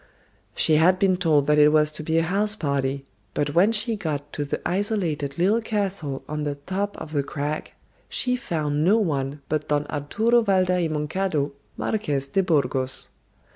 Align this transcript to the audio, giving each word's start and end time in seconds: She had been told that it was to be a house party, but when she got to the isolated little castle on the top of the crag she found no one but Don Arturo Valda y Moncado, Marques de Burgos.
She 0.55 0.77
had 0.77 0.97
been 0.97 1.15
told 1.15 1.45
that 1.45 1.59
it 1.59 1.69
was 1.69 1.91
to 1.91 2.01
be 2.01 2.17
a 2.17 2.23
house 2.23 2.55
party, 2.55 3.05
but 3.35 3.53
when 3.53 3.71
she 3.71 3.95
got 3.95 4.33
to 4.33 4.43
the 4.43 4.59
isolated 4.67 5.37
little 5.37 5.61
castle 5.61 6.23
on 6.27 6.41
the 6.41 6.55
top 6.55 6.97
of 6.97 7.11
the 7.11 7.21
crag 7.21 7.73
she 8.09 8.35
found 8.35 8.83
no 8.83 8.97
one 8.97 9.41
but 9.47 9.67
Don 9.67 9.85
Arturo 9.91 10.41
Valda 10.43 10.81
y 10.81 10.87
Moncado, 10.87 11.51
Marques 11.77 12.29
de 12.29 12.41
Burgos. 12.41 13.09